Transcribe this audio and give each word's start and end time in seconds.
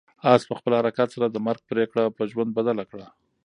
آس 0.31 0.41
په 0.49 0.53
خپل 0.59 0.71
حرکت 0.79 1.09
سره 1.15 1.27
د 1.29 1.37
مرګ 1.47 1.61
پرېکړه 1.69 2.03
په 2.17 2.21
ژوند 2.31 2.51
بدله 2.57 2.83
کړه. 2.91 3.07